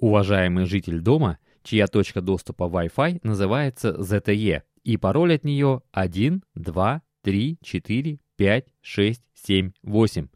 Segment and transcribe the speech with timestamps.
[0.00, 7.02] Уважаемый житель дома, чья точка доступа Wi-Fi называется ZTE, и пароль от нее 1, 2,
[7.22, 10.28] 3, 4, 5, 6, 7, 8.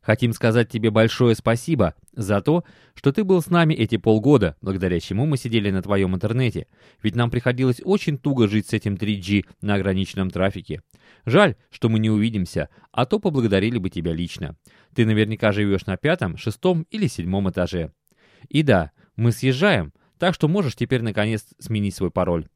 [0.00, 2.64] Хотим сказать тебе большое спасибо за то,
[2.94, 6.66] что ты был с нами эти полгода, благодаря чему мы сидели на твоем интернете.
[7.02, 10.80] Ведь нам приходилось очень туго жить с этим 3G на ограниченном трафике.
[11.26, 14.56] Жаль, что мы не увидимся, а то поблагодарили бы тебя лично.
[14.94, 17.92] Ты наверняка живешь на пятом, шестом или седьмом этаже.
[18.48, 22.48] И да, мы съезжаем, так что можешь теперь наконец сменить свой пароль.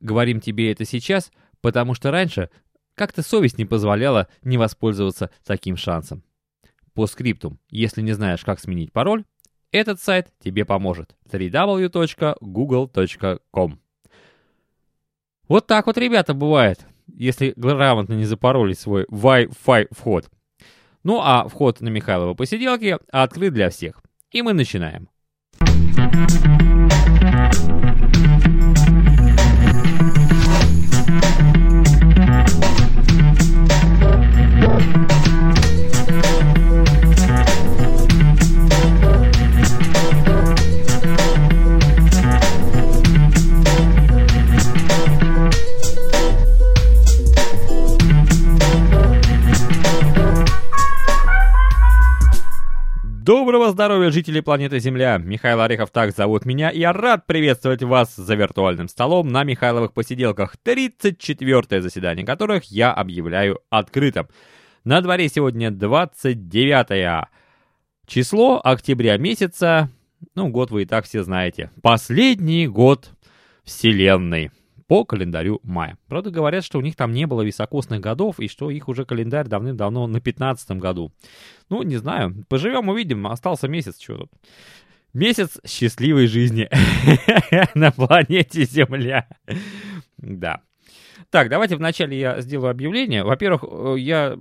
[0.00, 1.30] Говорим тебе это сейчас,
[1.60, 2.50] потому что раньше
[2.94, 6.22] как-то совесть не позволяла не воспользоваться таким шансом.
[6.94, 9.24] По скриптум, если не знаешь, как сменить пароль,
[9.72, 11.16] этот сайт тебе поможет.
[11.30, 12.38] www.google.com
[15.48, 20.30] Вот так вот, ребята, бывает, если грамотно не запаролить свой Wi-Fi вход.
[21.02, 24.00] Ну а вход на Михайлова посиделки открыт для всех.
[24.30, 25.08] И мы начинаем.
[53.24, 55.16] Доброго здоровья, жители планеты Земля!
[55.16, 59.94] Михаил Орехов так зовут меня, и я рад приветствовать вас за виртуальным столом на Михайловых
[59.94, 64.28] посиделках, 34-е заседание которых я объявляю открытым.
[64.84, 67.26] На дворе сегодня 29
[68.06, 69.88] число октября месяца,
[70.34, 71.70] ну, год вы и так все знаете.
[71.80, 73.10] Последний год
[73.62, 74.50] Вселенной
[74.86, 75.96] по календарю мая.
[76.06, 79.48] Правда, говорят, что у них там не было високосных годов, и что их уже календарь
[79.48, 81.10] давным-давно на 15 году.
[81.70, 82.44] Ну, не знаю.
[82.50, 83.26] Поживем, увидим.
[83.26, 84.32] Остался месяц, что тут.
[85.14, 86.68] Месяц счастливой жизни
[87.74, 89.28] на планете Земля.
[90.18, 90.60] Да.
[91.30, 93.24] Так, давайте вначале я сделаю объявление.
[93.24, 94.36] Во-первых, э, я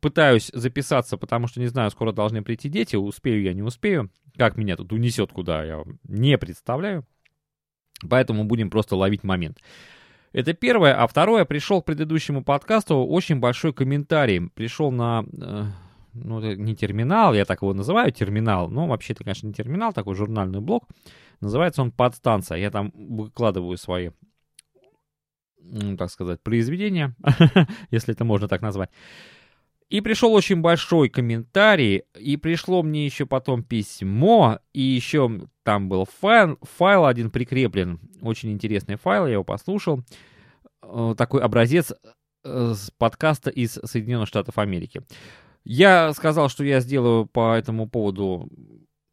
[0.00, 2.96] пытаюсь записаться, потому что не знаю, скоро должны прийти дети.
[2.96, 4.10] Успею я, не успею.
[4.36, 7.04] Как меня тут унесет куда, я не представляю.
[8.08, 9.58] Поэтому будем просто ловить момент.
[10.32, 10.94] Это первое.
[10.94, 14.48] А второе, пришел к предыдущему подкасту очень большой комментарий.
[14.50, 15.24] Пришел на...
[15.40, 15.64] Э,
[16.12, 18.68] ну, не терминал, я так его называю, терминал.
[18.68, 20.84] Но вообще это, конечно, не терминал, такой журнальный блог.
[21.40, 22.58] Называется он «Подстанция».
[22.58, 24.10] Я там выкладываю свои,
[25.60, 27.14] ну, так сказать, произведения,
[27.90, 28.90] если это можно так назвать.
[29.88, 36.06] И пришел очень большой комментарий, и пришло мне еще потом письмо, и еще там был
[36.20, 40.02] файл, файл один прикреплен, очень интересный файл, я его послушал,
[40.82, 41.92] э, такой образец
[42.44, 45.02] э, с подкаста из Соединенных Штатов Америки.
[45.64, 48.50] Я сказал, что я сделаю по этому поводу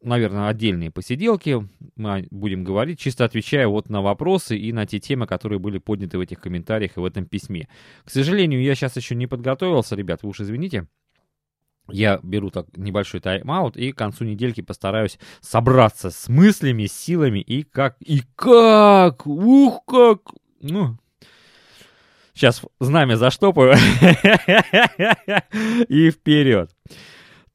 [0.06, 1.68] наверное, отдельные посиделки.
[1.96, 6.16] Мы будем говорить, чисто отвечая вот на вопросы и на те темы, которые были подняты
[6.18, 7.68] в этих комментариях и в этом письме.
[8.04, 10.86] К сожалению, я сейчас еще не подготовился, ребят, вы уж извините.
[11.88, 17.38] Я беру так небольшой тайм-аут и к концу недельки постараюсь собраться с мыслями, с силами
[17.38, 20.20] и как, и как, ух, как,
[20.60, 20.98] ну,
[22.34, 23.74] сейчас знамя заштопаю
[25.88, 26.70] и вперед.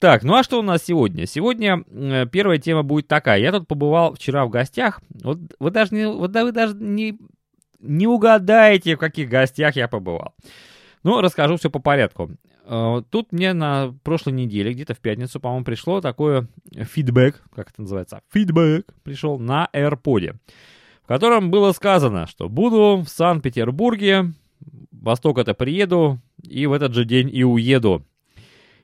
[0.01, 1.27] Так, ну а что у нас сегодня?
[1.27, 3.39] Сегодня э, первая тема будет такая.
[3.39, 4.99] Я тут побывал вчера в гостях.
[5.23, 7.19] Вот вы даже не, вот, да, вы даже не,
[7.79, 10.33] не угадаете, в каких гостях я побывал.
[11.03, 12.31] Ну, расскажу все по порядку.
[12.65, 17.83] Э, тут мне на прошлой неделе, где-то в пятницу, по-моему, пришло такое фидбэк, как это
[17.83, 20.33] называется, фидбэк пришел на AirPod,
[21.03, 24.33] в котором было сказано, что буду в Санкт-Петербурге,
[24.91, 28.03] восток это приеду, и в этот же день и уеду.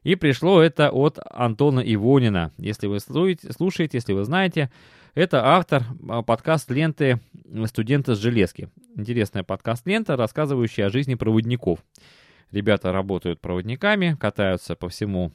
[0.04, 2.52] И пришло это от Антона Ивонина.
[2.58, 4.72] Если вы слушаете, если вы знаете,
[5.16, 7.20] это автор а, подкаст-ленты
[7.66, 8.70] «Студенты с железки».
[8.96, 11.80] Интересная подкаст-лента, рассказывающая о жизни проводников.
[12.52, 15.34] Ребята работают проводниками, катаются по всему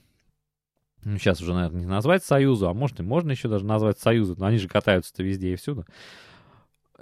[1.05, 4.37] ну, сейчас уже, наверное, не назвать Союзу, а может и можно еще даже назвать Союзу,
[4.39, 5.85] но они же катаются-то везде и всюду.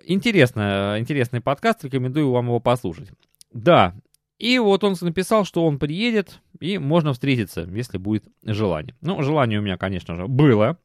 [0.05, 3.11] Интересно, интересный подкаст, рекомендую вам его послушать.
[3.52, 3.94] Да,
[4.40, 8.94] и вот он написал, что он приедет, и можно встретиться, если будет желание.
[9.02, 10.78] Ну, желание у меня, конечно же, было.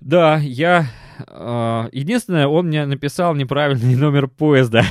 [0.00, 0.86] Да, я...
[1.28, 4.82] Э, единственное, он мне написал неправильный номер поезда.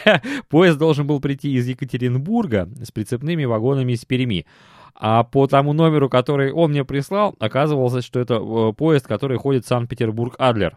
[0.48, 4.46] Поезд должен был прийти из Екатеринбурга с прицепными вагонами из Перми.
[4.94, 9.66] А по тому номеру, который он мне прислал, оказывалось, что это э, поезд, который ходит
[9.66, 10.76] Санкт-Петербург-Адлер.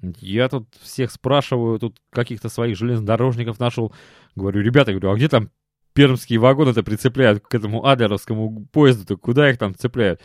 [0.00, 3.92] Я тут всех спрашиваю, тут каких-то своих железнодорожников нашел.
[4.34, 5.50] Говорю, ребята, говорю, а где там
[5.98, 9.16] пермские вагоны-то прицепляют к этому адлеровскому поезду-то?
[9.16, 10.20] Куда их там цепляют?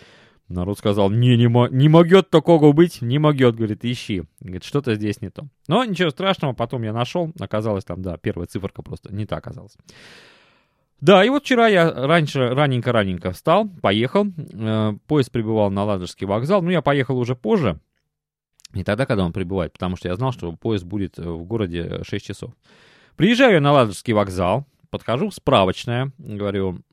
[0.48, 4.24] Народ сказал, не, не, не могет такого быть, не могет, говорит, ищи.
[4.40, 5.48] Говорит, что-то здесь не то.
[5.68, 9.76] Но ничего страшного, потом я нашел, оказалось там, да, первая циферка просто не та оказалась.
[11.02, 16.62] Да, и вот вчера я раньше, раненько-раненько встал, поехал, э, поезд прибывал на Ладожский вокзал,
[16.62, 17.80] ну, я поехал уже позже,
[18.74, 22.04] не тогда, когда он прибывает, потому что я знал, что поезд будет э, в городе
[22.04, 22.52] 6 часов.
[23.16, 26.84] Приезжаю я на Ладожский вокзал, подхожу в справочное, говорю,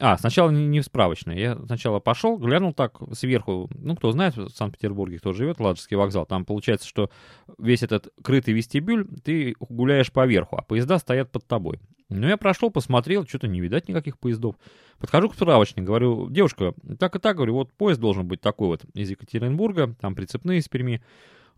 [0.00, 1.36] а, сначала не, в справочное.
[1.36, 3.68] Я сначала пошел, глянул так сверху.
[3.74, 6.24] Ну, кто знает, в Санкт-Петербурге, кто живет, Ладожский вокзал.
[6.24, 7.10] Там получается, что
[7.58, 11.80] весь этот крытый вестибюль, ты гуляешь поверху, а поезда стоят под тобой.
[12.08, 14.56] Ну, я прошел, посмотрел, что-то не видать никаких поездов.
[14.98, 18.84] Подхожу к справочнику, говорю, девушка, так и так, говорю, вот поезд должен быть такой вот
[18.94, 21.02] из Екатеринбурга, там прицепные из Перми.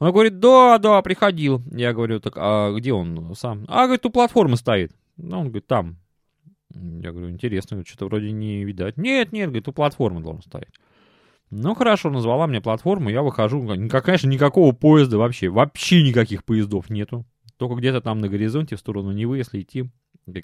[0.00, 1.62] Она говорит, да, да, приходил.
[1.70, 3.64] Я говорю, так, а где он сам?
[3.68, 4.90] А, говорит, у платформы стоит.
[5.16, 5.98] Ну, он говорит, там.
[6.74, 8.96] Я говорю, интересно, что-то вроде не видать.
[8.96, 10.74] Нет, нет, говорит, у платформы должен стоять.
[11.50, 13.66] Ну, хорошо, назвала мне платформу, я выхожу.
[13.88, 17.24] Конечно, никакого поезда вообще, вообще никаких поездов нету.
[17.56, 19.88] Только где-то там на горизонте в сторону Невы, если идти,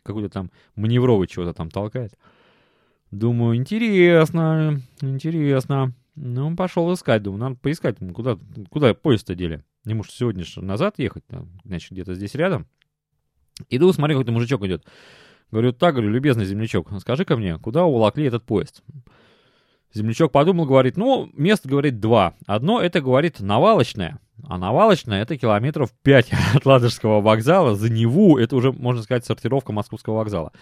[0.05, 2.17] какой-то там маневровый чего-то там толкает.
[3.11, 5.93] Думаю, интересно, интересно.
[6.15, 8.39] Ну, пошел искать, думаю, надо поискать, куда,
[8.71, 9.65] куда поезд-то дели.
[9.85, 11.25] Не может сегодня же назад ехать,
[11.65, 12.67] значит, где-то здесь рядом.
[13.69, 14.85] Иду, смотрю, какой-то мужичок идет.
[15.51, 18.83] Говорю, так, говорю, любезный землячок, скажи-ка мне, куда уволокли этот поезд?
[19.93, 22.35] Землячок подумал, говорит, ну, мест, говорит, два.
[22.47, 24.19] Одно, это, говорит, навалочное.
[24.45, 27.75] А навалочное, это километров 5 от Ладожского вокзала.
[27.75, 30.53] За Неву, это уже, можно сказать, сортировка Московского вокзала.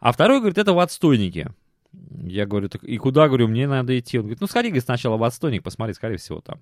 [0.00, 1.52] А второй, говорит, это в отстойнике.
[1.92, 4.18] Я говорю, так и куда, говорю, мне надо идти?
[4.18, 6.58] Он говорит, ну, сходи, говорит, сначала в отстойник, посмотри, скорее всего, там.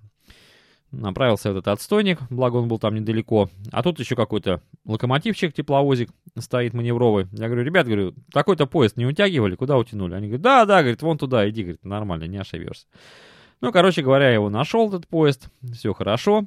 [0.91, 3.49] Направился в этот отстойник, благо он был там недалеко.
[3.71, 7.27] А тут еще какой-то локомотивчик, тепловозик стоит маневровый.
[7.31, 10.15] Я говорю, ребят, говорю, такой-то поезд не утягивали, куда утянули?
[10.15, 12.87] Они говорят, да, да, говорит, вон туда иди, говорит, нормально, не ошибешься.
[13.61, 16.45] Ну, короче говоря, я его нашел, этот поезд, все хорошо.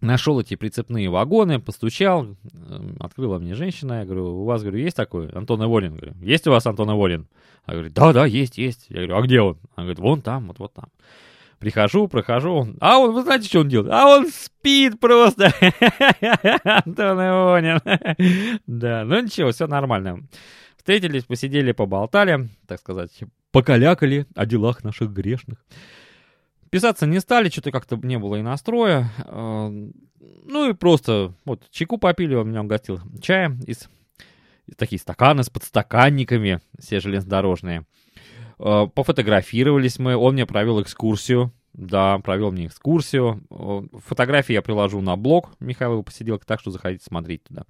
[0.00, 4.96] Нашел эти прицепные вагоны, постучал, эм, открыла мне женщина, я говорю, у вас, говорю, есть
[4.96, 5.94] такой Антон Иволин?
[5.94, 7.28] Говорю, есть у вас Антон Иволин?
[7.66, 8.86] Она говорит, да, да, есть, есть.
[8.88, 9.58] Я говорю, а где он?
[9.76, 10.86] Она говорит, вон там, вот, вот там.
[11.62, 12.74] Прихожу, прохожу.
[12.80, 13.92] А он, вы знаете, что он делает?
[13.92, 15.44] А он спит просто.
[16.64, 17.78] Антон Ионин.
[18.66, 20.26] Да, ну ничего, все нормально.
[20.76, 23.12] Встретились, посидели, поболтали, так сказать,
[23.52, 25.64] покалякали о делах наших грешных.
[26.70, 29.12] Писаться не стали, что-то как-то не было и настроя.
[29.18, 33.88] А, ну и просто вот чайку попили, он меня угостил чаем из
[34.76, 37.86] такие стаканы с подстаканниками, все железнодорожные.
[38.62, 41.52] Э, пофотографировались мы, он мне провел экскурсию.
[41.72, 43.42] Да, провел мне экскурсию.
[43.50, 47.64] Э, фотографии я приложу на блог Михайлова посиделка, так что заходите смотреть туда.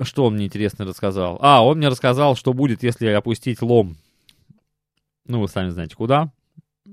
[0.00, 1.38] Что он мне интересно рассказал?
[1.40, 3.96] А, он мне рассказал, что будет, если опустить лом.
[5.26, 6.32] Ну, вы сами знаете, куда.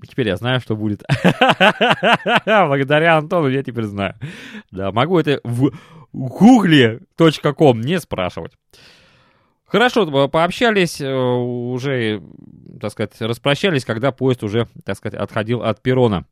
[0.07, 1.03] Теперь я знаю, что будет.
[2.45, 4.15] Благодаря Антону я теперь знаю.
[4.71, 5.71] Да, могу это в
[6.13, 8.53] google.com не спрашивать.
[9.69, 12.24] Хорошо, пообщались, э, уже,
[12.81, 16.25] так сказать, распрощались, когда поезд уже, так сказать, отходил от перрона.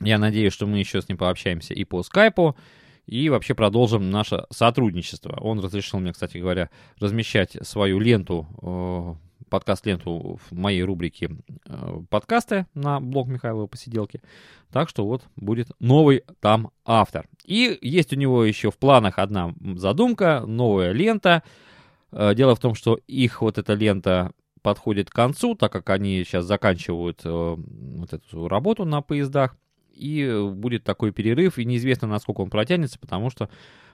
[0.00, 2.56] Я надеюсь, что мы еще с ним пообщаемся и по скайпу,
[3.04, 5.36] и вообще продолжим наше сотрудничество.
[5.40, 6.70] Он разрешил мне, кстати говоря,
[7.00, 11.30] размещать свою ленту, э, подкаст-ленту в моей рубрике
[11.66, 14.22] э, подкасты на блог Михайлова Посиделки.
[14.70, 17.26] Так что вот будет новый там автор.
[17.44, 21.75] И есть у него еще в планах одна задумка, новая лента— Э,
[22.12, 24.32] дело в том, что их вот эта лента
[24.66, 29.56] подходит к концу, так как они сейчас заканчивают э, вот эту работу на поездах,
[29.92, 33.48] и будет такой перерыв, и неизвестно, насколько он протянется, потому что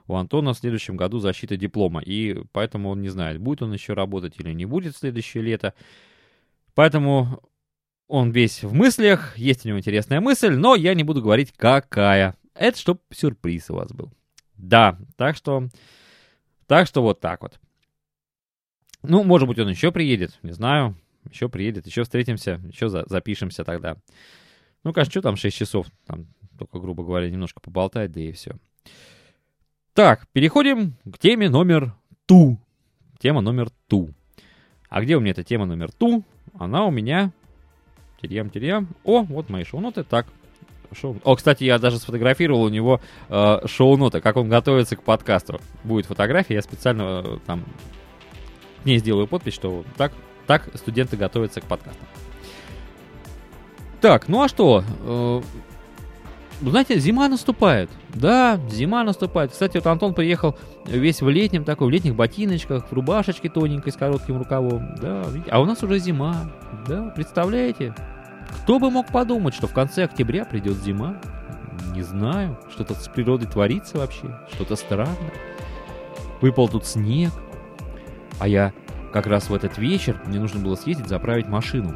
[0.07, 3.92] у Антона в следующем году защита диплома, и поэтому он не знает, будет он еще
[3.92, 5.75] работать или не будет в следующее лето.
[6.75, 7.42] Поэтому
[8.09, 12.35] он весь в мыслях, есть у него интересная мысль, но я не буду говорить, какая.
[12.54, 14.11] Это чтоб сюрприз у вас был.
[14.57, 15.69] Да, так что,
[16.66, 17.61] так что вот так вот.
[19.02, 20.97] Ну, может быть, он еще приедет, не знаю.
[21.30, 23.97] Еще приедет, еще встретимся, еще за запишемся тогда.
[24.85, 25.87] Ну, конечно, что там 6 часов?
[26.06, 26.26] Там
[26.59, 28.56] только, грубо говоря, немножко поболтать, да и все.
[29.94, 31.94] Так, переходим к теме номер
[32.26, 32.59] ту.
[33.18, 34.11] Тема номер ту.
[34.88, 36.25] А где у меня эта тема номер ту?
[36.59, 37.32] Она у меня...
[38.21, 38.88] Терьям-терьям.
[39.02, 40.04] О, вот мои шоу-ноты.
[40.04, 40.26] Так,
[40.92, 41.16] шоу...
[41.25, 45.61] О, кстати, я даже сфотографировал у него э, шоу-ноты, как он готовится к подкасту.
[45.82, 47.64] Будет фотография, я специально э, там
[48.83, 50.12] к ней сделаю подпись, что так,
[50.47, 52.07] так студенты готовятся к подкастам.
[54.01, 54.83] Так, ну а что?
[55.05, 55.41] Э,
[56.61, 57.91] знаете, зима наступает.
[58.15, 59.53] Да, зима наступает.
[59.53, 63.97] Кстати, вот Антон приехал весь в летнем, такой, в летних ботиночках, в рубашечке тоненькой с
[63.97, 64.95] коротким рукавом.
[65.01, 66.53] Да, а у нас уже зима.
[66.87, 67.95] Да, представляете?
[68.62, 71.21] Кто бы мог подумать, что в конце октября придет зима?
[71.95, 75.33] Не знаю, что-то с природой творится вообще, что-то странное.
[76.41, 77.33] Выпал тут снег,
[78.43, 78.73] а я
[79.13, 81.95] как раз в этот вечер, мне нужно было съездить заправить машину.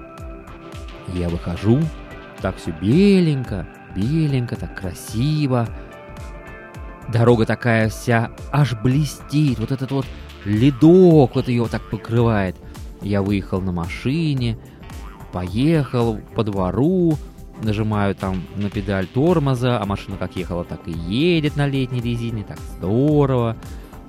[1.13, 1.81] Я выхожу,
[2.41, 5.67] так все беленько, беленько, так красиво.
[7.09, 10.07] Дорога такая вся аж блестит, вот этот вот
[10.45, 12.55] ледок вот ее так покрывает.
[13.03, 14.57] Я выехал на машине,
[15.33, 17.19] поехал по двору,
[17.61, 22.45] нажимаю там на педаль тормоза, а машина как ехала, так и едет на летней резине,
[22.45, 23.57] так здорово.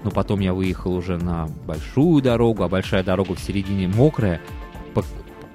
[0.03, 4.41] Но потом я выехал уже на большую дорогу, а большая дорога в середине мокрая,
[4.93, 5.03] по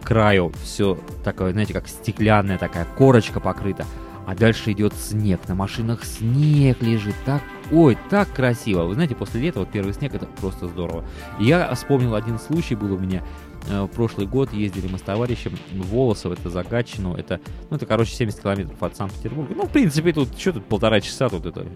[0.02, 3.86] краю все такое, знаете, как стеклянная такая корочка покрыта.
[4.26, 8.84] А дальше идет снег, на машинах снег лежит, так, ой, так красиво.
[8.84, 11.04] Вы знаете, после лета вот первый снег, это просто здорово.
[11.40, 13.24] И я вспомнил один случай был у меня,
[13.68, 17.76] э, в прошлый год ездили мы с товарищем в Волосово, это за Гатчину, это, ну,
[17.76, 19.54] это, короче, 70 километров от Санкт-Петербурга.
[19.56, 21.66] Ну, в принципе, тут, что тут полтора часа, тут это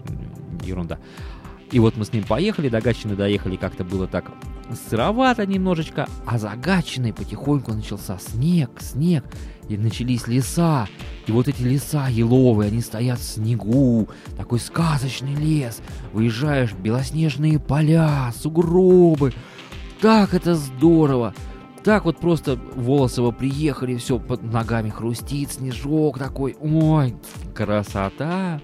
[0.63, 0.99] ерунда.
[1.71, 4.31] И вот мы с ним поехали, до Гатчины доехали, как-то было так
[4.89, 9.25] сыровато немножечко, а за Гатчиной потихоньку начался снег, снег,
[9.67, 10.87] и начались леса.
[11.25, 14.07] И вот эти леса еловые, они стоят в снегу,
[14.37, 15.81] такой сказочный лес.
[16.13, 19.33] Выезжаешь, белоснежные поля, сугробы.
[20.01, 21.33] Так это здорово!
[21.83, 26.55] Так вот просто Волосово приехали, все под ногами хрустит, снежок такой.
[26.59, 27.15] Ой,
[27.55, 28.61] красота!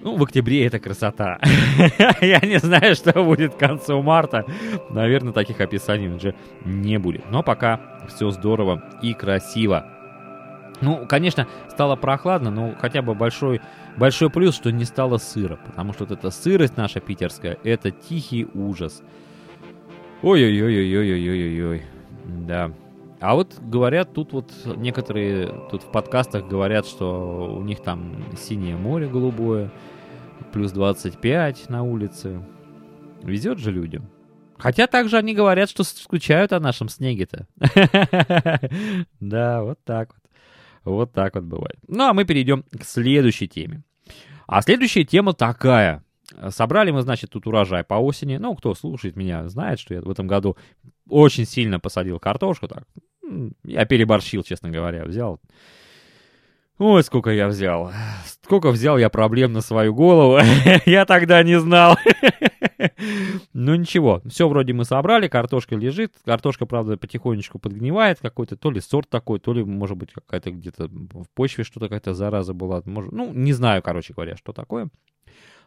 [0.00, 1.38] Ну, в октябре это красота.
[2.20, 4.44] Я не знаю, что будет к концу марта.
[4.90, 7.28] Наверное, таких описаний уже не будет.
[7.30, 9.86] Но пока все здорово и красиво.
[10.80, 13.60] Ну, конечно, стало прохладно, но хотя бы большой,
[13.96, 15.58] большой плюс, что не стало сыро.
[15.66, 19.02] Потому что вот эта сырость наша питерская, это тихий ужас.
[20.22, 21.82] Ой-ой-ой-ой-ой-ой-ой-ой.
[22.24, 22.70] Да.
[23.20, 28.76] А вот говорят, тут вот некоторые тут в подкастах говорят, что у них там синее
[28.76, 29.72] море голубое,
[30.52, 32.40] плюс 25 на улице.
[33.22, 34.08] Везет же людям.
[34.56, 37.46] Хотя также они говорят, что скучают о нашем снеге-то.
[39.20, 40.22] Да, вот так вот.
[40.84, 41.78] Вот так вот бывает.
[41.86, 43.82] Ну, а мы перейдем к следующей теме.
[44.46, 46.02] А следующая тема такая.
[46.50, 48.36] Собрали мы, значит, тут урожай по осени.
[48.36, 50.56] Ну, кто слушает меня, знает, что я в этом году
[51.08, 52.68] очень сильно посадил картошку.
[52.68, 52.84] Так.
[53.64, 55.04] Я переборщил, честно говоря.
[55.04, 55.40] Взял
[56.78, 57.90] Ой, сколько я взял.
[58.24, 60.38] Сколько взял я проблем на свою голову.
[60.86, 61.96] я тогда не знал.
[63.52, 66.12] ну ничего, все вроде мы собрали, картошка лежит.
[66.24, 68.20] Картошка, правда, потихонечку подгнивает.
[68.20, 72.14] Какой-то то ли сорт такой, то ли, может быть, какая-то где-то в почве что-то какая-то
[72.14, 72.80] зараза была.
[72.84, 74.88] Может, ну, не знаю, короче говоря, что такое.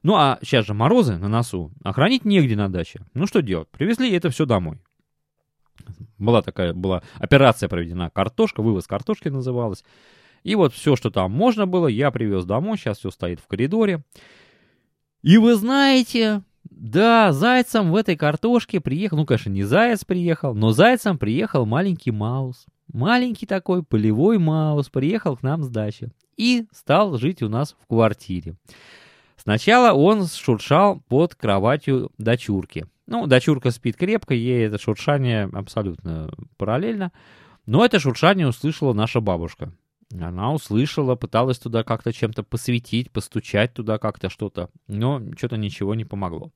[0.03, 1.72] Ну, а сейчас же морозы на носу.
[1.84, 3.01] А хранить негде на даче.
[3.13, 3.68] Ну, что делать?
[3.70, 4.80] Привезли это все домой.
[6.18, 8.10] Была такая, была операция проведена.
[8.10, 9.84] Картошка, вывоз картошки называлась.
[10.44, 12.78] И вот все, что там можно было, я привез домой.
[12.78, 14.04] Сейчас все стоит в коридоре.
[15.22, 20.72] И вы знаете, да, зайцем в этой картошке приехал, ну, конечно, не заяц приехал, но
[20.72, 22.66] зайцем приехал маленький Маус.
[22.92, 27.88] Маленький такой полевой Маус приехал к нам с дачи и стал жить у нас в
[27.88, 28.56] квартире.
[29.38, 32.86] Сначала он шуршал под кроватью дочурки.
[33.12, 37.12] Ну, дочурка спит крепко, ей это шуршание абсолютно параллельно.
[37.65, 39.74] Но это шуршание услышала наша бабушка.
[40.13, 46.06] Она услышала, пыталась туда как-то чем-то посветить, постучать туда как-то что-то, но что-то ничего не
[46.06, 46.53] помогло.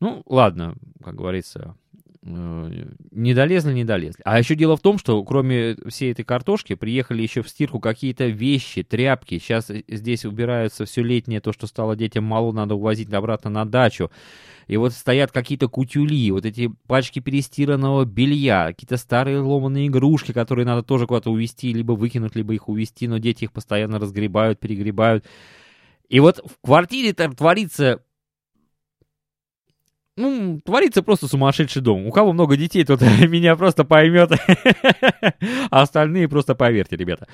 [0.00, 0.74] Ну, ладно,
[1.04, 1.76] как говорится,
[2.24, 4.22] не долезли, не долезли.
[4.24, 8.26] А еще дело в том, что кроме всей этой картошки приехали еще в стирку какие-то
[8.26, 9.38] вещи, тряпки.
[9.38, 14.10] Сейчас здесь убираются все летнее, то, что стало детям мало, надо увозить обратно на дачу
[14.66, 20.64] и вот стоят какие-то кутюли, вот эти пачки перестиранного белья, какие-то старые ломаные игрушки, которые
[20.66, 25.24] надо тоже куда-то увезти, либо выкинуть, либо их увезти, но дети их постоянно разгребают, перегребают.
[26.08, 28.03] И вот в квартире там творится
[30.16, 32.06] ну, творится просто сумасшедший дом.
[32.06, 34.32] У кого много детей, тот меня просто поймет.
[35.70, 37.26] А остальные просто поверьте, ребята.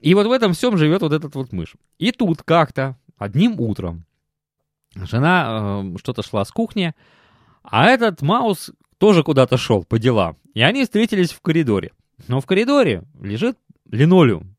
[0.00, 1.74] И вот в этом всем живет вот этот вот мышь.
[1.98, 4.06] И тут как-то одним утром
[5.04, 6.94] Жена э, что-то шла с кухни,
[7.62, 10.38] а этот Маус тоже куда-то шел по делам.
[10.54, 11.92] И они встретились в коридоре.
[12.28, 13.58] Но в коридоре лежит
[13.90, 14.56] линолеум.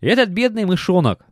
[0.00, 1.24] И этот бедный мышонок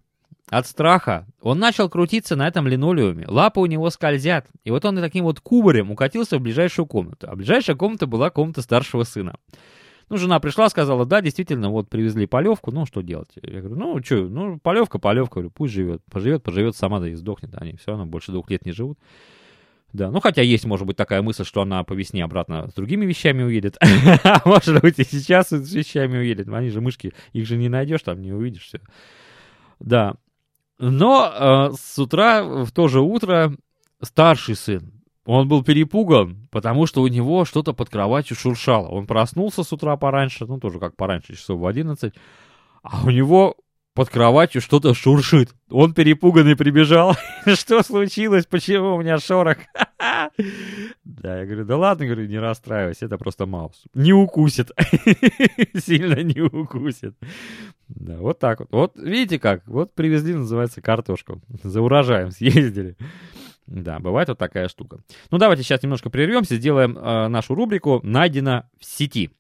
[0.51, 3.27] от страха, он начал крутиться на этом линолеуме.
[3.27, 4.47] Лапы у него скользят.
[4.65, 7.29] И вот он таким вот кубарем укатился в ближайшую комнату.
[7.31, 9.37] А ближайшая комната была комната старшего сына.
[10.09, 13.29] Ну, жена пришла, сказала, да, действительно, вот привезли полевку, ну, что делать?
[13.43, 17.15] Я говорю, ну, что, ну, полевка, полевка, говорю, пусть живет, поживет, поживет, сама да и
[17.15, 18.99] сдохнет, они все равно больше двух лет не живут.
[19.93, 23.07] Да, ну хотя есть, может быть, такая мысль, что она по весне обратно с другими
[23.07, 23.79] вещами уедет.
[24.25, 26.49] А может быть, и сейчас с вещами уедет.
[26.49, 28.81] Они же мышки, их же не найдешь, там не увидишь все.
[29.81, 30.17] Да.
[30.79, 33.53] Но э, с утра, в то же утро,
[34.03, 34.93] старший сын,
[35.25, 38.89] он был перепуган, потому что у него что-то под кроватью шуршало.
[38.89, 42.15] Он проснулся с утра пораньше, ну тоже как пораньше, часов в 11,
[42.83, 43.57] а у него
[43.99, 45.51] под кроватью что-то шуршит.
[45.69, 47.17] Он перепуганный прибежал.
[47.47, 48.47] Что случилось?
[48.47, 49.59] Почему у меня шорох?
[51.05, 53.83] Да, я говорю, да ладно, говорю, не расстраивайся, это просто маус.
[53.95, 54.71] Не укусит.
[55.77, 57.17] Сильно не укусит.
[57.89, 58.69] Да, вот так вот.
[58.71, 59.67] Вот видите как?
[59.67, 61.41] Вот привезли, называется, картошку.
[61.63, 62.97] За урожаем съездили.
[63.67, 65.01] Да, бывает вот такая штука.
[65.31, 69.31] Ну, давайте сейчас немножко прервемся, сделаем э, нашу рубрику «Найдено в сети».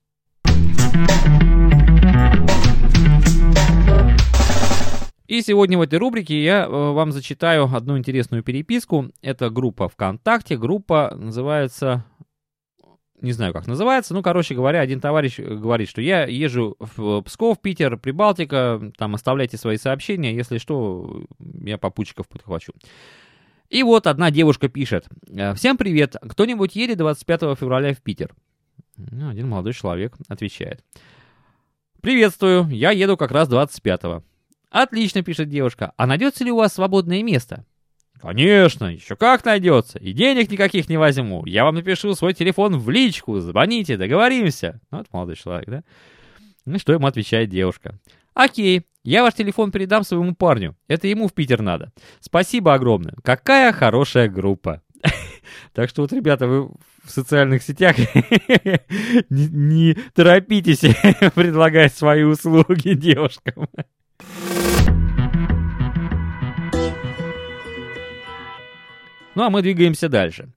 [5.26, 9.10] И сегодня в этой рубрике я э, вам зачитаю одну интересную переписку.
[9.20, 10.56] Это группа ВКонтакте.
[10.56, 12.04] Группа называется...
[13.20, 14.14] Не знаю, как называется.
[14.14, 18.92] Ну, короче говоря, один товарищ говорит, что я езжу в Псков, Питер, Прибалтика.
[18.96, 20.34] Там оставляйте свои сообщения.
[20.34, 22.72] Если что, я попутчиков подхвачу.
[23.70, 25.08] И вот одна девушка пишет.
[25.56, 26.16] Всем привет.
[26.20, 28.34] Кто-нибудь едет 25 февраля в Питер?
[28.96, 30.84] Ну, один молодой человек отвечает.
[32.00, 32.68] Приветствую.
[32.68, 34.22] Я еду как раз 25 -го.
[34.70, 35.92] Отлично, пишет девушка.
[35.96, 37.64] А найдется ли у вас свободное место?
[38.20, 39.98] Конечно, еще как найдется.
[39.98, 41.44] И денег никаких не возьму.
[41.46, 43.38] Я вам напишу свой телефон в личку.
[43.38, 44.80] Звоните, договоримся.
[44.90, 45.84] Ну, вот молодой человек, да?
[46.64, 47.98] Ну, что ему отвечает девушка?
[48.34, 50.76] Окей, я ваш телефон передам своему парню.
[50.86, 51.92] Это ему в Питер надо.
[52.20, 53.14] Спасибо огромное.
[53.22, 54.82] Какая хорошая группа.
[55.72, 56.68] Так что вот, ребята, вы
[57.04, 57.96] в социальных сетях
[59.30, 60.80] не торопитесь
[61.34, 63.68] предлагать свои услуги девушкам.
[69.38, 70.50] Ну а мы двигаемся дальше.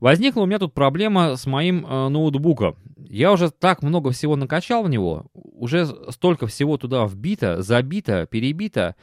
[0.00, 2.74] Возникла у меня тут проблема с моим э, ноутбуком.
[2.96, 8.96] Я уже так много всего накачал в него, уже столько всего туда вбито, забито, перебито,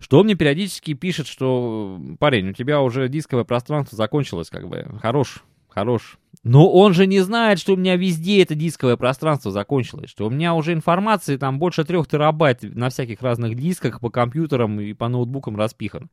[0.00, 4.88] что он мне периодически пишет, что парень, у тебя уже дисковое пространство закончилось, как бы,
[5.00, 6.18] хорош, хорош.
[6.42, 10.30] Но он же не знает, что у меня везде это дисковое пространство закончилось, что у
[10.30, 15.06] меня уже информации там больше трех терабайт на всяких разных дисках по компьютерам и по
[15.06, 16.10] ноутбукам распихан.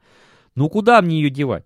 [0.54, 1.66] Ну куда мне ее девать?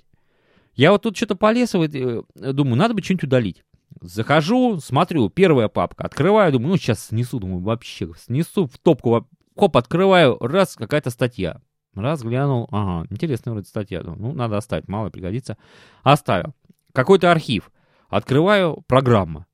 [0.79, 3.65] Я вот тут что-то полез, э, думаю, надо бы что-нибудь удалить.
[3.99, 9.75] Захожу, смотрю, первая папка, открываю, думаю, ну сейчас снесу, думаю, вообще снесу в топку, хоп,
[9.75, 11.61] открываю, раз, какая-то статья.
[11.95, 15.57] Раз, глянул, ага, интересная вроде статья, думаю, ну, надо оставить, мало пригодится.
[16.03, 16.55] Оставил.
[16.93, 17.71] Какой-то архив.
[18.07, 19.47] Открываю, программа.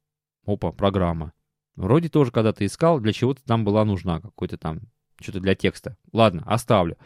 [0.45, 1.33] Опа, программа.
[1.75, 4.81] Вроде тоже когда-то искал, для чего-то там была нужна, какой-то там,
[5.19, 5.97] что-то для текста.
[6.13, 6.97] Ладно, оставлю.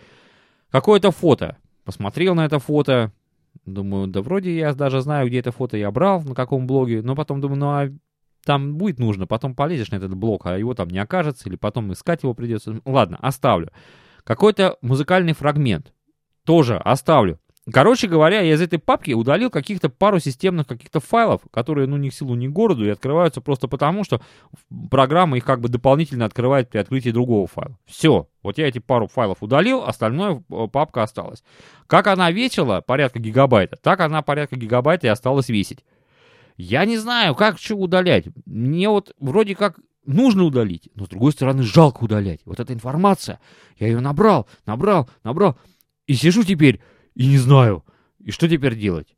[0.72, 1.58] Какое-то фото.
[1.86, 3.14] Посмотрел на это фото,
[3.74, 7.16] Думаю, да вроде я даже знаю, где это фото я брал, на каком блоге, но
[7.16, 7.90] потом думаю, ну а
[8.46, 11.92] там будет нужно, потом полезешь на этот блог, а его там не окажется, или потом
[11.94, 12.80] искать его придется.
[12.86, 13.72] Ладно, оставлю.
[14.24, 15.94] Какой-то музыкальный фрагмент.
[16.46, 17.40] Тоже оставлю.
[17.72, 22.10] Короче говоря, я из этой папки удалил каких-то пару системных каких-то файлов, которые, ну, ни
[22.10, 24.22] к силу, ни к городу, и открываются просто потому, что
[24.90, 27.78] программа их как бы дополнительно открывает при открытии другого файла.
[27.86, 28.28] Все.
[28.44, 31.44] Вот я эти пару файлов удалил, остальное э, папка осталась.
[31.88, 35.84] Как она весила, порядка гигабайта, так она порядка гигабайта и осталась весить.
[36.56, 38.26] Я не знаю, как что удалять.
[38.46, 42.42] Мне вот вроде как нужно удалить, но с другой стороны жалко удалять.
[42.46, 43.40] Вот эта информация,
[43.78, 45.58] я ее набрал, набрал, набрал,
[46.08, 46.82] и сижу теперь
[47.15, 47.84] и не знаю.
[48.19, 49.15] И что теперь делать?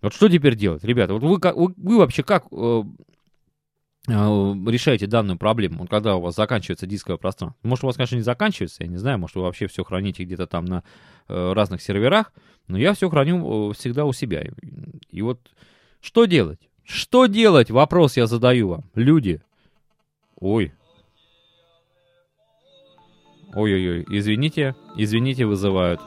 [0.00, 1.14] Вот что теперь делать, ребята?
[1.14, 2.82] Вот вы, вы, вы вообще как э,
[4.08, 7.58] э, решаете данную проблему, когда у вас заканчивается дисковое пространство?
[7.62, 10.46] Может, у вас, конечно, не заканчивается, я не знаю, может, вы вообще все храните где-то
[10.46, 10.82] там на
[11.28, 12.32] э, разных серверах,
[12.66, 14.42] но я все храню э, всегда у себя.
[14.42, 14.50] И,
[15.10, 15.38] и вот
[16.00, 16.68] что делать?
[16.84, 17.70] Что делать?
[17.70, 18.84] Вопрос я задаю вам.
[18.94, 19.40] Люди.
[20.36, 20.72] Ой.
[23.54, 26.00] Ой-ой-ой, извините, извините, вызывают.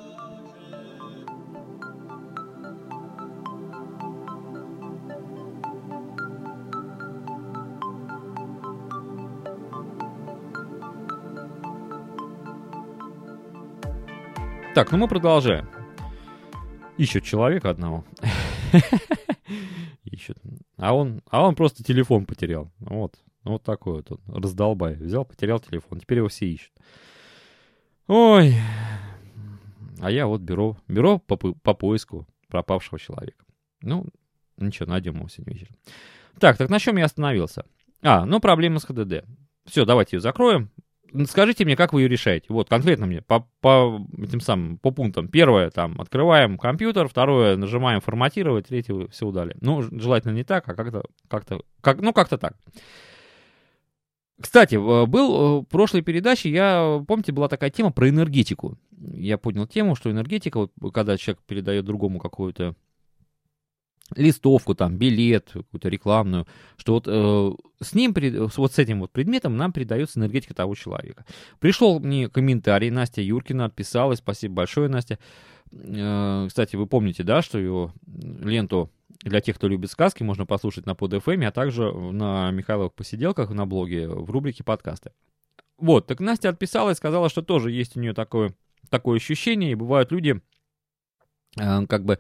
[14.76, 15.70] Так, ну мы продолжаем.
[16.98, 18.04] Ищут человека одного.
[20.04, 20.38] Ищут.
[20.76, 22.70] А он, а он просто телефон потерял.
[22.80, 23.16] Вот.
[23.46, 24.20] Вот такой вот он.
[24.36, 24.96] Раздолбай.
[24.96, 26.02] Взял, потерял телефон.
[26.02, 26.74] Теперь его все ищут.
[28.08, 28.54] Ой.
[30.02, 33.46] А я вот беру, беру по, по поиску пропавшего человека.
[33.80, 34.06] Ну,
[34.58, 35.78] ничего, найдем его сегодня вечером.
[36.38, 37.64] Так, так на чем я остановился?
[38.02, 39.24] А, ну проблема с ХДД.
[39.64, 40.70] Все, давайте ее закроем.
[41.28, 42.48] Скажите мне, как вы ее решаете?
[42.50, 45.28] Вот, конкретно мне, по, по этим самым, по пунктам.
[45.28, 49.56] Первое, там, открываем компьютер, второе, нажимаем форматировать, третье, все удали.
[49.62, 52.58] Ну, желательно не так, а как-то, как-то, как, ну, как-то так.
[54.42, 58.78] Кстати, был в прошлой передаче, я, помните, была такая тема про энергетику.
[58.92, 62.76] Я понял тему, что энергетика, когда человек передает другому какую-то
[64.16, 67.52] листовку, там, билет, какую-то рекламную, что вот э,
[67.84, 68.14] с ним,
[68.56, 71.26] вот с этим вот предметом нам передается энергетика того человека.
[71.60, 75.18] Пришел мне комментарий, Настя Юркина отписалась, спасибо большое, Настя.
[75.72, 78.92] Э, кстати, вы помните, да, что ее ленту
[79.22, 83.66] для тех, кто любит сказки, можно послушать на PodFM, а также на Михайловых посиделках на
[83.66, 85.12] блоге в рубрике подкасты.
[85.78, 88.54] Вот, так Настя отписалась, сказала, что тоже есть у нее такое,
[88.90, 90.42] такое ощущение, и бывают люди,
[91.60, 92.20] э, как бы,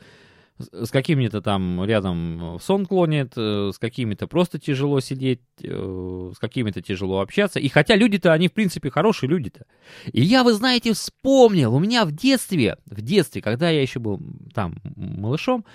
[0.57, 6.81] с какими-то там рядом сон клонит, э, с какими-то просто тяжело сидеть, э, с какими-то
[6.81, 7.59] тяжело общаться.
[7.59, 9.65] И хотя люди-то, они в принципе хорошие люди-то.
[10.11, 14.21] И я, вы знаете, вспомнил, у меня в детстве, в детстве, когда я еще был
[14.53, 15.65] там малышом,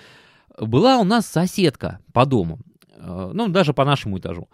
[0.57, 2.59] была у нас соседка по дому,
[2.95, 4.49] э, ну даже по нашему этажу.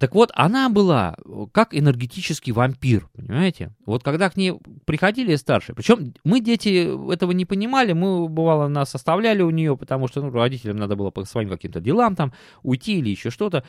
[0.00, 3.74] Так вот, она была э, как энергетический вампир, понимаете?
[3.84, 4.54] Вот когда к ней
[4.86, 10.08] приходили старшие, причем мы, дети, этого не понимали, мы, бывало, нас оставляли у нее, потому
[10.08, 12.32] что ну, родителям надо было по своим каким-то делам там
[12.62, 13.62] уйти или еще что-то.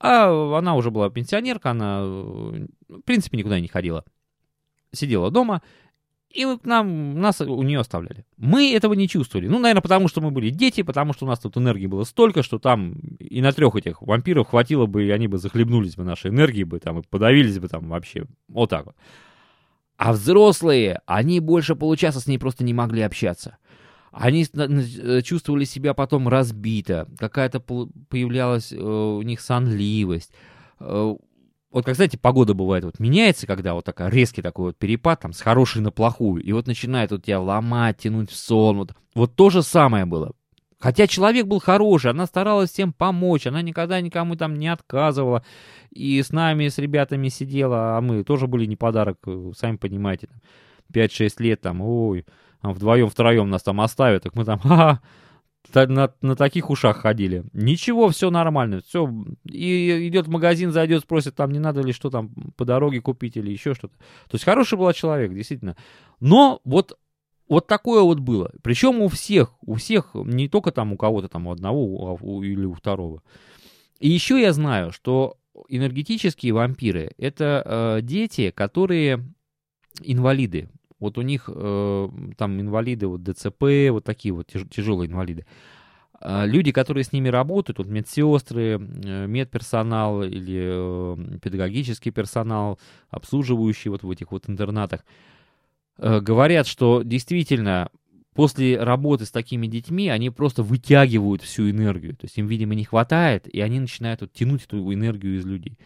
[0.00, 4.04] А она уже была пенсионерка, она, э, в принципе, никуда не ходила.
[4.90, 5.62] Сидела дома,
[6.30, 8.24] и вот нам, нас у нее оставляли.
[8.36, 9.48] Мы этого не чувствовали.
[9.48, 12.42] Ну, наверное, потому что мы были дети, потому что у нас тут энергии было столько,
[12.42, 16.30] что там и на трех этих вампиров хватило бы, и они бы захлебнулись бы нашей
[16.30, 18.26] энергией бы, там, и подавились бы там вообще.
[18.48, 18.96] Вот так вот.
[19.96, 23.56] А взрослые, они больше получаса с ней просто не могли общаться.
[24.12, 30.32] Они э, чувствовали себя потом разбито, какая-то появлялась э, у них сонливость,
[30.80, 31.16] э,
[31.76, 35.34] вот как, знаете, погода бывает, вот меняется, когда вот такая резкий такой вот перепад, там,
[35.34, 39.36] с хорошей на плохую, и вот начинает вот тебя ломать, тянуть в сон, вот, вот
[39.36, 40.32] то же самое было.
[40.78, 45.44] Хотя человек был хороший, она старалась всем помочь, она никогда никому там не отказывала,
[45.90, 50.28] и с нами, с ребятами сидела, а мы тоже были не подарок, э, сами понимаете,
[50.94, 52.24] 5-6 лет там, ой,
[52.62, 55.02] вдвоем-втроем нас там оставят, так мы там, ха-ха,
[55.74, 57.44] на, на таких ушах ходили.
[57.52, 58.80] Ничего, все нормально.
[58.86, 59.12] Все.
[59.44, 63.36] И идет в магазин, зайдет, спросит, там не надо ли что там по дороге купить
[63.36, 63.94] или еще что-то.
[64.28, 65.76] То есть хороший был человек, действительно.
[66.20, 66.98] Но вот,
[67.48, 68.52] вот такое вот было.
[68.62, 72.42] Причем у всех, у всех, не только там у кого-то там у одного а у,
[72.42, 73.22] или у второго.
[73.98, 75.36] И еще я знаю, что
[75.68, 79.24] энергетические вампиры это э, дети, которые
[80.02, 80.68] инвалиды.
[80.98, 85.46] Вот у них э, там инвалиды, вот ДЦП, вот такие вот тяж, тяжелые инвалиды.
[86.20, 92.78] А люди, которые с ними работают, вот медсестры, э, медперсонал или э, педагогический персонал,
[93.10, 95.04] обслуживающий вот в этих вот интернатах,
[95.98, 97.90] э, говорят, что действительно
[98.34, 102.14] после работы с такими детьми они просто вытягивают всю энергию.
[102.14, 105.76] То есть им, видимо, не хватает, и они начинают вот, тянуть эту энергию из людей.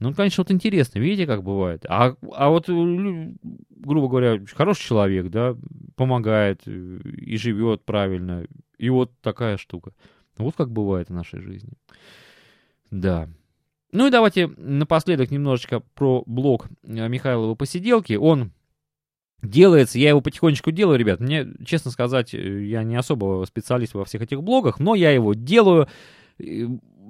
[0.00, 1.86] Ну, конечно, вот интересно, видите, как бывает.
[1.88, 5.56] А, а вот, грубо говоря, хороший человек, да,
[5.96, 8.44] помогает э, и живет правильно.
[8.76, 9.92] И вот такая штука.
[10.36, 11.72] Вот как бывает в нашей жизни.
[12.90, 13.28] Да.
[13.92, 18.14] Ну и давайте напоследок немножечко про блог э, Михайлова посиделки.
[18.14, 18.50] Он
[19.42, 21.20] делается, я его потихонечку делаю, ребят.
[21.20, 25.34] Мне, честно сказать, э, я не особо специалист во всех этих блогах, но я его
[25.34, 25.88] делаю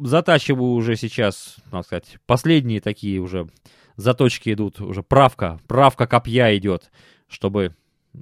[0.03, 3.49] затачиваю уже сейчас, так сказать, последние такие уже
[3.97, 6.91] заточки идут, уже правка, правка копья идет,
[7.29, 7.75] чтобы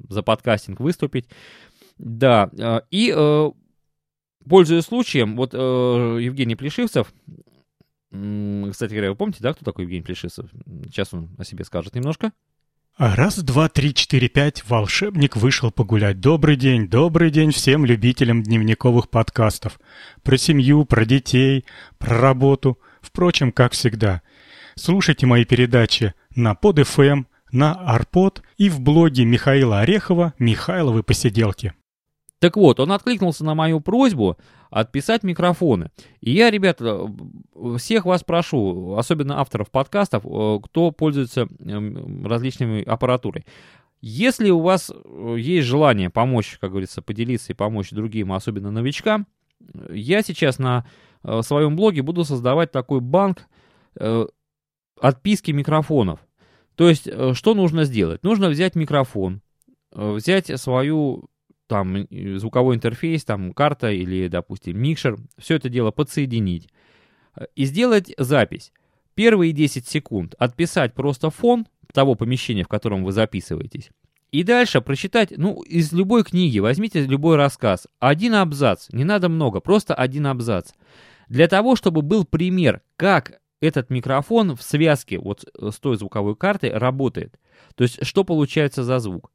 [0.08, 1.28] за подкастинг выступить.
[1.98, 3.50] Да, э, и э,
[4.48, 7.12] пользуясь случаем, вот э, Евгений Плешивцев,
[8.10, 10.50] кстати говоря, вы помните, да, кто такой Евгений Плешивцев?
[10.84, 12.32] Сейчас он о себе скажет немножко.
[12.98, 16.20] А раз, два, три, четыре, пять, волшебник вышел погулять.
[16.20, 19.80] Добрый день, добрый день всем любителям дневниковых подкастов.
[20.22, 21.64] Про семью, про детей,
[21.96, 22.78] про работу.
[23.00, 24.20] Впрочем, как всегда.
[24.74, 31.72] Слушайте мои передачи на PodFM, на Арпод и в блоге Михаила Орехова «Михайловы посиделки».
[32.42, 34.36] Так вот, он откликнулся на мою просьбу
[34.68, 35.92] отписать микрофоны.
[36.20, 37.08] И я, ребята,
[37.76, 43.46] всех вас прошу, особенно авторов подкастов, э, кто пользуется эм, различными аппаратурой.
[44.00, 49.28] Если у вас э, есть желание помочь, как говорится, поделиться и помочь другим, особенно новичкам,
[49.92, 50.84] я сейчас на
[51.22, 53.46] э, своем блоге буду создавать такой банк
[55.00, 56.18] отписки микрофонов.
[56.74, 58.24] То есть, что нужно сделать?
[58.24, 59.42] Нужно взять микрофон,
[59.92, 61.28] взять свою
[61.72, 62.06] там
[62.38, 66.68] звуковой интерфейс, там карта или, допустим, микшер, все это дело подсоединить
[67.34, 68.72] э, и сделать запись.
[69.14, 73.90] первые 10 секунд отписать просто фон того помещения, в котором вы записываетесь,
[74.32, 79.60] и дальше прочитать, ну, из любой книги, возьмите любой рассказ, один абзац, не надо много,
[79.60, 80.72] просто один абзац.
[81.28, 86.70] Для того, чтобы был пример, как этот микрофон в связке вот с той звуковой картой
[86.70, 87.38] работает.
[87.76, 89.30] То есть, что получается за звук.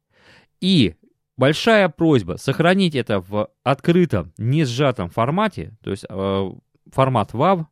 [0.60, 0.94] И
[1.38, 6.50] большая просьба сохранить это в открытом, не сжатом формате, то есть э,
[6.92, 7.64] формат WAV,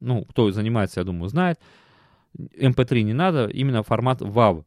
[0.00, 1.58] ну, кто занимается, я думаю, знает,
[2.38, 4.64] MP3 эм не надо, именно формат WAV.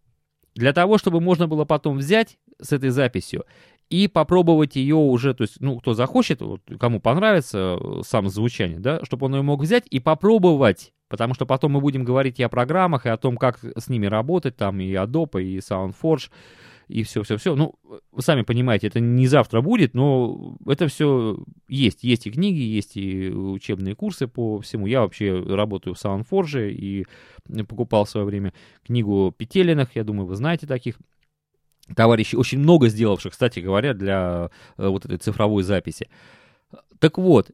[0.56, 3.46] Для того, чтобы можно было потом взять с этой записью
[3.90, 8.80] и попробовать ее уже, то есть, ну, кто захочет, вот, кому понравится э, сам звучание,
[8.80, 12.44] да, чтобы он ее мог взять и попробовать, потому что потом мы будем говорить и
[12.44, 16.30] о программах, и о том, как с ними работать, там, и Adobe, и SoundForge,
[16.88, 17.56] и все-все-все.
[17.56, 17.76] Ну,
[18.12, 22.04] вы сами понимаете, это не завтра будет, но это все есть.
[22.04, 24.88] Есть и книги, есть и учебные курсы по всему.
[24.88, 27.06] Я вообще работаю в SoundForge и
[27.68, 28.54] покупал в свое время
[28.86, 30.96] книгу Петелиных, я думаю, вы знаете таких
[31.96, 36.10] товарищей, очень много сделавших, кстати говоря, для э, вот этой цифровой записи.
[37.00, 37.52] Так вот,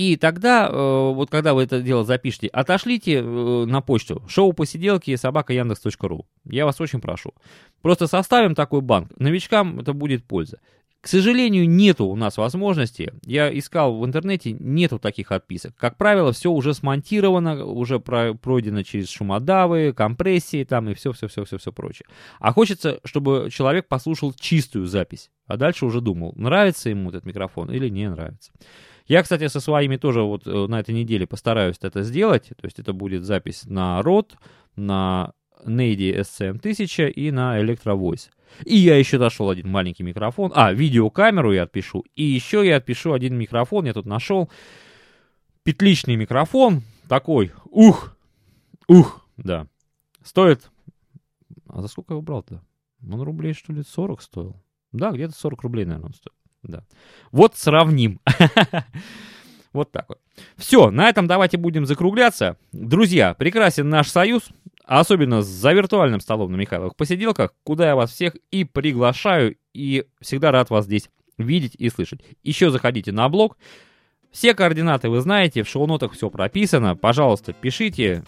[0.00, 5.14] и тогда, э, вот когда вы это дело запишете, отошлите э, на почту шоу посиделки
[5.16, 6.24] собака яндекс.ру.
[6.46, 7.34] Я вас очень прошу.
[7.82, 9.12] Просто составим такой банк.
[9.18, 10.58] Новичкам это будет польза.
[11.02, 13.12] К сожалению, нету у нас возможности.
[13.26, 15.76] Я искал в интернете, нету таких отписок.
[15.76, 22.06] Как правило, все уже смонтировано, уже пройдено через шумодавы, компрессии там и все-все-все-все-все прочее.
[22.38, 27.70] А хочется, чтобы человек послушал чистую запись, а дальше уже думал, нравится ему этот микрофон
[27.70, 28.50] или не нравится.
[29.10, 32.50] Я, кстати, со своими тоже вот э, на этой неделе постараюсь это сделать.
[32.50, 34.34] То есть это будет запись на ROD,
[34.76, 35.32] на
[35.66, 38.30] Nady SCM1000 и на Electro Voice.
[38.64, 40.52] И я еще нашел один маленький микрофон.
[40.54, 42.04] А, видеокамеру я отпишу.
[42.14, 43.84] И еще я отпишу один микрофон.
[43.84, 44.48] Я тут нашел
[45.64, 46.82] петличный микрофон.
[47.08, 47.50] Такой.
[47.64, 48.16] Ух!
[48.86, 49.26] Ух!
[49.36, 49.66] Да.
[50.22, 50.70] Стоит...
[51.66, 52.62] А за сколько я его брал-то?
[53.02, 54.62] Он рублей, что ли, 40 стоил?
[54.92, 56.39] Да, где-то 40 рублей, наверное, он стоит.
[56.62, 56.84] Да.
[57.32, 58.20] Вот сравним.
[59.72, 60.18] Вот так вот.
[60.56, 62.56] Все, на этом давайте будем закругляться.
[62.72, 64.48] Друзья, прекрасен наш союз,
[64.84, 70.50] особенно за виртуальным столом на Михайловых посиделках, куда я вас всех и приглашаю, и всегда
[70.50, 72.20] рад вас здесь видеть и слышать.
[72.42, 73.56] Еще заходите на блог.
[74.32, 76.96] Все координаты вы знаете, в шоу-нотах все прописано.
[76.96, 78.24] Пожалуйста, пишите.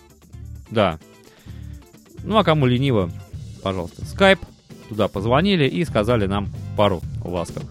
[0.71, 0.99] Да.
[2.25, 3.11] Ну а кому лениво,
[3.63, 4.39] пожалуйста, скайп.
[4.89, 7.65] Туда позвонили и сказали нам пару ласков.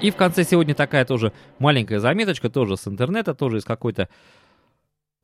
[0.00, 4.08] И в конце сегодня такая тоже маленькая заметочка, тоже с интернета, тоже из какой-то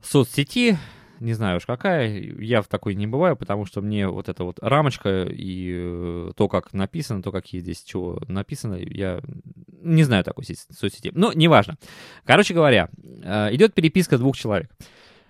[0.03, 0.77] соцсети,
[1.19, 4.59] не знаю уж какая, я в такой не бываю, потому что мне вот эта вот
[4.61, 9.21] рамочка и э, то, как написано, то, какие здесь чего написано, я
[9.81, 11.11] не знаю такой соцсети.
[11.15, 11.79] Но неважно.
[12.25, 14.71] Короче говоря, э, идет переписка двух человек.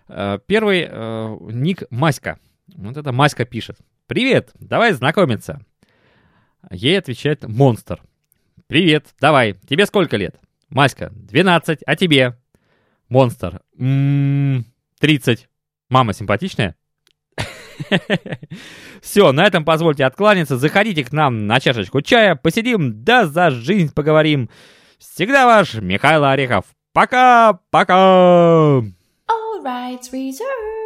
[0.09, 0.89] Э, первый
[1.53, 2.41] ник Маська.
[2.75, 3.79] Вот это Маська пишет.
[4.09, 5.61] «Привет, давай знакомиться».
[6.71, 8.03] Ей отвечает монстр.
[8.69, 10.35] Привет, давай, тебе сколько лет?
[10.71, 12.37] Маська, 12, а тебе?
[13.09, 14.65] Монстр, м-м,
[14.99, 15.49] 30.
[15.89, 16.75] Мама симпатичная?
[19.01, 20.59] Все, на этом позвольте откланяться.
[20.59, 24.51] Заходите к нам на чашечку чая, посидим, да за жизнь поговорим.
[24.99, 26.65] Всегда ваш Михаил Орехов.
[26.93, 28.83] Пока-пока!
[29.29, 30.86] All rights reserved.